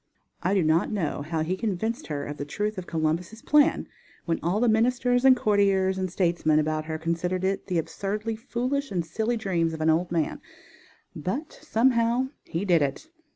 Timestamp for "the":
2.37-2.43, 4.59-4.67, 7.67-7.77